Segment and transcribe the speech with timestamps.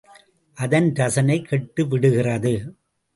[0.57, 2.53] அதன் ரசனை கெட்டு விடுகிறது.